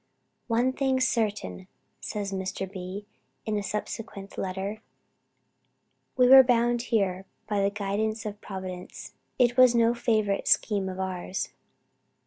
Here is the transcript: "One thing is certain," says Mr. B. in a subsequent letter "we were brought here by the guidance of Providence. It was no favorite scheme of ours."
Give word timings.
"One 0.47 0.73
thing 0.73 0.97
is 0.97 1.07
certain," 1.07 1.67
says 1.99 2.31
Mr. 2.33 2.67
B. 2.67 3.05
in 3.45 3.55
a 3.55 3.61
subsequent 3.61 4.35
letter 4.35 4.81
"we 6.17 6.27
were 6.27 6.41
brought 6.41 6.81
here 6.81 7.27
by 7.47 7.61
the 7.61 7.69
guidance 7.69 8.25
of 8.25 8.41
Providence. 8.41 9.13
It 9.37 9.57
was 9.57 9.75
no 9.75 9.93
favorite 9.93 10.47
scheme 10.47 10.89
of 10.89 10.99
ours." 10.99 11.49